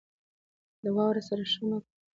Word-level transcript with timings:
ـ 0.41 0.81
د 0.83 0.85
واړه 0.95 1.21
سره 1.27 1.43
ښه 1.51 1.61
مه 1.69 1.77
کوه، 1.83 1.89